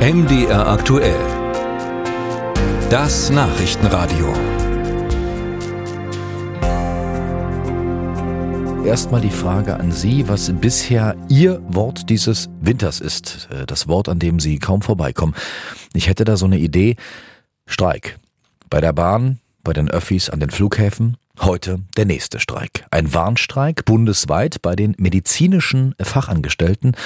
MDR 0.00 0.66
aktuell. 0.66 1.20
Das 2.88 3.28
Nachrichtenradio. 3.28 4.32
Erstmal 8.86 9.20
die 9.20 9.28
Frage 9.28 9.78
an 9.78 9.92
Sie, 9.92 10.26
was 10.26 10.50
bisher 10.58 11.18
Ihr 11.28 11.60
Wort 11.68 12.08
dieses 12.08 12.48
Winters 12.62 13.00
ist. 13.00 13.50
Äh, 13.52 13.66
das 13.66 13.88
Wort, 13.88 14.08
an 14.08 14.18
dem 14.18 14.40
Sie 14.40 14.58
kaum 14.58 14.80
vorbeikommen. 14.80 15.34
Ich 15.92 16.08
hätte 16.08 16.24
da 16.24 16.38
so 16.38 16.46
eine 16.46 16.58
Idee. 16.58 16.96
Streik. 17.66 18.18
Bei 18.70 18.80
der 18.80 18.94
Bahn, 18.94 19.38
bei 19.62 19.74
den 19.74 19.90
Öffis 19.90 20.30
an 20.30 20.40
den 20.40 20.48
Flughäfen, 20.48 21.18
Heute 21.38 21.80
der 21.96 22.04
nächste 22.04 22.38
Streik. 22.38 22.84
Ein 22.90 23.14
Warnstreik 23.14 23.84
bundesweit 23.84 24.60
bei 24.60 24.76
den 24.76 24.94
medizinischen 24.98 25.94
Fachangestellten, 25.98 26.96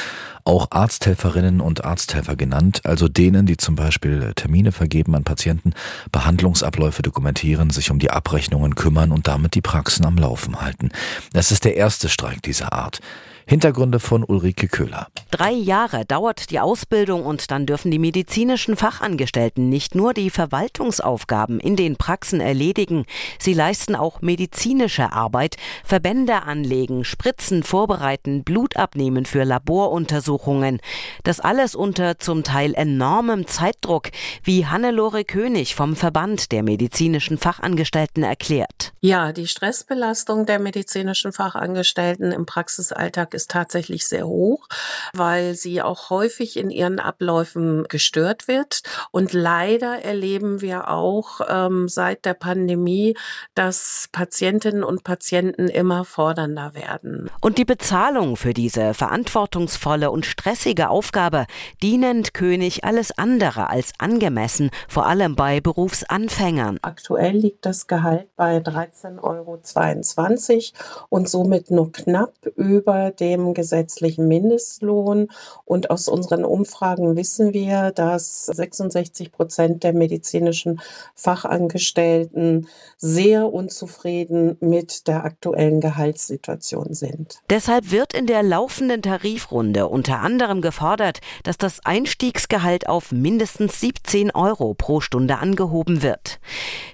auch 0.45 0.69
Arzthelferinnen 0.71 1.61
und 1.61 1.85
Arzthelfer 1.85 2.35
genannt, 2.35 2.81
also 2.85 3.07
denen, 3.07 3.46
die 3.46 3.57
zum 3.57 3.77
Beispiel 3.77 4.32
Termine 4.35 4.73
vergeben 4.73 5.15
an 5.15 5.25
Patienten, 5.25 5.73
Behandlungsabläufe 6.11 7.03
dokumentieren, 7.03 7.71
sich 7.71 7.91
um 7.91 7.99
die 7.99 8.11
Abrechnungen 8.11 8.75
kümmern 8.75 9.13
und 9.13 9.29
damit 9.29 9.55
die 9.55 9.63
Praxen 9.63 10.05
am 10.05 10.17
Laufen 10.17 10.61
halten. 10.61 10.91
Es 11.32 11.53
ist 11.53 11.65
der 11.65 11.77
erste 11.77 12.09
Streik 12.09 12.43
dieser 12.43 12.73
Art. 12.73 13.01
Hintergründe 13.46 14.00
von 14.00 14.25
Ulrike 14.25 14.68
Köhler. 14.68 15.08
Drei 15.30 15.53
Jahre 15.53 16.07
dauert 16.07 16.50
die 16.50 16.61
Ausbildung 16.61 17.26
und 17.26 17.50
dann 17.50 17.67
dürfen 17.67 17.90
die 17.90 17.98
medizinischen 17.98 18.76
Fachangestellten 18.76 19.68
nicht 19.68 19.94
nur 19.94 20.14
die 20.14 20.30
Verwaltungsaufgaben 20.30 21.61
in 21.61 21.76
den 21.76 21.96
Praxen 21.96 22.40
erledigen, 22.40 23.04
sie 23.39 23.53
leisten 23.53 23.96
auch 23.96 24.22
medizinische 24.22 25.12
Arbeit, 25.12 25.57
Verbände 25.84 26.44
anlegen, 26.44 27.04
Spritzen 27.04 27.62
vorbereiten, 27.62 28.44
Blut 28.44 28.76
abnehmen 28.76 29.26
für 29.26 29.45
Laboruntersuchungen. 29.45 30.81
Das 31.22 31.40
alles 31.40 31.75
unter 31.75 32.19
zum 32.19 32.45
Teil 32.45 32.75
enormem 32.75 33.47
Zeitdruck, 33.47 34.11
wie 34.42 34.67
Hannelore 34.67 35.25
König 35.25 35.75
vom 35.75 35.97
Verband 35.97 36.51
der 36.51 36.62
medizinischen 36.62 37.36
Fachangestellten 37.36 38.23
erklärt. 38.23 38.92
Ja, 39.01 39.33
die 39.33 39.47
Stressbelastung 39.47 40.47
der 40.47 40.58
medizinischen 40.58 41.33
Fachangestellten 41.33 42.33
im 42.33 42.47
Praxisalltag 42.47 43.34
ist 43.35 43.51
tatsächlich 43.51 44.07
sehr 44.07 44.27
hoch, 44.27 44.69
weil 45.15 45.55
sie 45.55 45.83
auch 45.83 46.11
häufig 46.11 46.57
in 46.57 46.71
ihren 46.71 47.01
Abläufen 47.01 47.85
gestört 47.89 48.49
wird. 48.49 48.83
Und 49.11 49.33
leider 49.33 50.03
erleben 50.03 50.61
wir 50.61 50.89
auch 50.89 51.41
ähm, 51.49 51.89
seit 51.89 52.25
der 52.25 52.35
Pandemie, 52.35 53.17
dass 53.55 54.09
Patientinnen 54.13 54.85
und 54.85 55.05
Patienten 55.05 55.69
immer 55.69 56.05
fordernder 56.05 56.75
werden. 56.75 57.31
Und 57.41 57.59
die 57.59 57.65
Bezahlung 57.65 58.37
für 58.37 58.55
diese 58.55 58.95
verantwortungsvolle 58.95 60.11
und 60.11 60.27
stressige 60.27 60.89
Aufgabe, 60.89 61.47
die 61.83 61.98
nennt 61.98 62.35
König 62.35 62.85
alles 62.85 63.17
andere 63.19 63.69
als 63.71 63.93
angemessen, 63.98 64.71
vor 64.89 65.07
allem 65.07 65.37
bei 65.37 65.61
Berufsanfängern. 65.61 66.79
Aktuell 66.83 67.37
liegt 67.37 67.67
das 67.67 67.87
Gehalt 67.87 68.29
bei 68.37 68.59
13,22 68.59 69.19
Euro 69.23 71.07
und 71.09 71.29
somit 71.29 71.71
nur 71.71 71.93
knapp 71.93 72.35
über 72.57 73.11
dem 73.25 73.55
gesetzlichen 73.55 74.28
Mindestlohn. 74.28 75.28
Und 75.64 75.91
aus 75.91 76.08
unseren 76.08 76.44
Umfragen 76.44 77.17
wissen 77.17 77.55
wir, 77.55 77.91
dass 77.91 78.47
66 78.47 79.33
Prozent 79.33 79.83
der 79.83 79.94
medizinischen 79.94 80.80
Fachangestellten 81.14 82.69
sehr 82.98 83.52
unzufrieden 83.52 84.56
mit 84.61 85.08
der 85.08 85.25
aktuellen 85.25 85.80
Gehaltssituation 85.80 86.92
sind. 86.92 87.41
Deshalb 87.48 87.91
wird 87.91 88.12
in 88.12 88.27
der 88.27 88.42
laufenden 88.42 89.00
Tarifrunde 89.00 89.89
unter 89.89 90.20
anderem 90.20 90.61
gefordert, 90.61 91.20
dass 91.45 91.56
das 91.56 91.80
Einstiegsgehalt 91.84 92.89
auf 92.89 93.11
mindestens 93.11 93.80
17 93.80 94.33
Euro 94.33 94.75
pro 94.75 95.00
Stunde 95.00 95.39
angehoben 95.39 96.02
wird. 96.02 96.41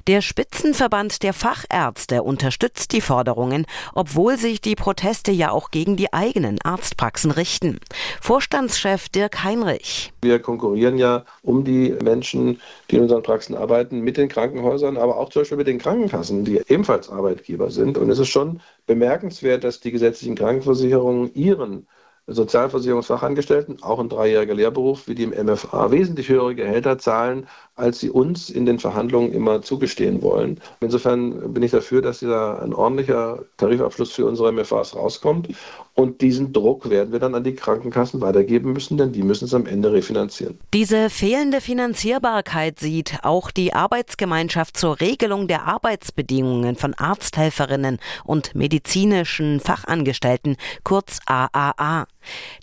Der 0.07 0.21
Spitzenverband 0.21 1.23
der 1.23 1.33
Fachärzte 1.33 2.23
unterstützt 2.23 2.93
die 2.93 3.01
Forderungen, 3.01 3.67
obwohl 3.95 4.39
sich 4.39 4.61
die 4.61 4.77
Proteste 4.77 5.33
ja 5.33 5.51
auch 5.51 5.71
gegen 5.71 5.97
die 5.97 6.13
eigenen 6.21 6.59
Arztpraxen 6.63 7.31
richten. 7.31 7.81
Vorstandschef 8.21 9.09
Dirk 9.09 9.43
Heinrich. 9.43 10.13
Wir 10.21 10.39
konkurrieren 10.39 10.99
ja 10.99 11.25
um 11.43 11.65
die 11.65 11.97
Menschen, 12.05 12.61
die 12.91 12.97
in 12.97 13.03
unseren 13.05 13.23
Praxen 13.23 13.57
arbeiten, 13.57 14.01
mit 14.01 14.19
den 14.19 14.29
Krankenhäusern, 14.29 14.99
aber 14.99 15.17
auch 15.17 15.31
zum 15.31 15.41
Beispiel 15.41 15.57
mit 15.57 15.67
den 15.67 15.79
Krankenkassen, 15.79 16.45
die 16.45 16.61
ebenfalls 16.69 17.09
Arbeitgeber 17.09 17.71
sind. 17.71 17.97
Und 17.97 18.11
es 18.11 18.19
ist 18.19 18.29
schon 18.29 18.61
bemerkenswert, 18.87 19.65
dass 19.65 19.81
die 19.81 19.93
gesetzlichen 19.93 20.35
Krankenversicherungen 20.35 21.33
ihren 21.33 21.87
Sozialversicherungsfachangestellten, 22.27 23.83
auch 23.83 23.99
ein 23.99 24.09
dreijähriger 24.09 24.55
Lehrberuf 24.55 25.09
wie 25.09 25.15
die 25.15 25.25
im 25.25 25.47
MFA, 25.47 25.91
wesentlich 25.91 26.29
höhere 26.29 26.55
Gehälter 26.55 26.99
zahlen, 26.99 27.47
als 27.75 28.01
sie 28.01 28.11
uns 28.11 28.51
in 28.51 28.67
den 28.67 28.79
Verhandlungen 28.79 29.33
immer 29.33 29.63
zugestehen 29.63 30.23
wollen. 30.23 30.61
Insofern 30.81 31.53
bin 31.53 31.63
ich 31.63 31.73
dafür, 31.73 32.03
dass 32.03 32.21
dieser 32.21 32.63
ein 32.63 32.75
ordentlicher 32.75 33.45
Tarifabschluss 33.57 34.13
für 34.13 34.27
unsere 34.27 34.53
MFAs 34.53 34.95
rauskommt. 34.95 35.49
Und 35.95 36.21
diesen 36.23 36.53
Druck 36.53 36.89
werden 36.89 37.13
wir 37.13 37.19
dann 37.19 37.35
an 37.35 37.45
die 37.45 37.55
Krankenkassen 37.55 38.21
weitergeben 38.21 38.73
müssen, 38.73 38.97
denn 38.97 39.13
die 39.13 39.23
müssen 39.23 39.45
es 39.45 39.55
am 39.55 39.67
Ende 39.67 39.93
refinanzieren. 39.93 40.59
Diese 40.73 41.11
fehlende 41.11 41.61
Finanzierbarkeit 41.61 42.79
sieht 42.79 43.19
auch 43.23 43.51
die 43.51 43.75
Arbeitsgemeinschaft 43.75 44.77
zur 44.77 45.01
Regelung 45.01 45.49
der 45.49 45.67
Arbeitsbedingungen 45.67 46.77
von 46.77 46.95
Arzthelferinnen 46.95 47.99
und 48.25 48.55
medizinischen 48.55 49.61
Fachangestellten, 49.61 50.57
kurz 50.85 51.19
AAA. 51.27 52.07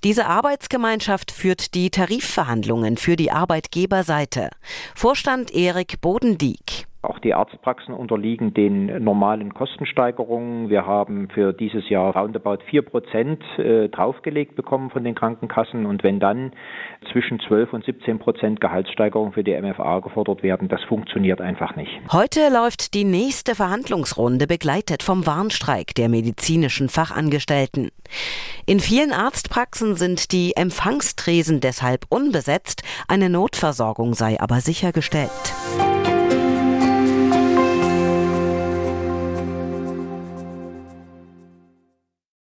Diese 0.04 0.26
Arbeitsgemeinschaft 0.26 1.32
führt 1.32 1.76
die 1.76 1.90
Tarifverhandlungen 1.90 2.98
für 2.98 3.16
die 3.16 3.32
Arbeitgeberseite. 3.32 4.50
Vorstand 4.96 5.54
Erik 5.54 6.02
Bodendieck. 6.02 6.87
Auch 7.08 7.20
die 7.20 7.34
Arztpraxen 7.34 7.94
unterliegen 7.94 8.54
den 8.54 9.02
normalen 9.02 9.54
Kostensteigerungen. 9.54 10.70
Wir 10.70 10.86
haben 10.86 11.30
für 11.30 11.54
dieses 11.54 11.88
Jahr 11.88 12.14
roundabout 12.18 12.58
4 12.70 12.82
Prozent 12.82 13.42
äh, 13.58 13.88
draufgelegt 13.88 14.58
bekommen 14.58 14.90
von 14.90 15.06
den 15.06 15.16
Krankenkassen. 15.16 15.86
Und 15.86 16.04
wenn 16.04 16.20
dann 16.20 16.52
zwischen 17.14 17.40
12 17.40 17.72
und 17.72 17.86
17 17.86 18.20
Prozent 18.20 18.60
Gehaltssteigerung 18.60 19.32
für 19.32 19.46
die 19.46 19.58
MFA 19.58 20.00
gefordert 20.00 20.44
werden, 20.44 20.68
das 20.68 20.84
funktioniert 20.84 21.40
einfach 21.40 21.78
nicht. 21.78 21.92
Heute 22.12 22.50
läuft 22.52 22.94
die 22.94 23.06
nächste 23.06 23.56
Verhandlungsrunde 23.56 24.46
begleitet 24.46 25.02
vom 25.02 25.26
Warnstreik 25.26 25.96
der 25.96 26.10
medizinischen 26.10 26.90
Fachangestellten. 26.90 27.90
In 28.66 28.82
vielen 28.82 29.14
Arztpraxen 29.14 29.96
sind 29.96 30.34
die 30.34 30.58
Empfangstresen 30.58 31.62
deshalb 31.62 32.06
unbesetzt, 32.10 32.84
eine 33.08 33.30
Notversorgung 33.30 34.14
sei 34.14 34.42
aber 34.42 34.60
sichergestellt. 34.60 35.32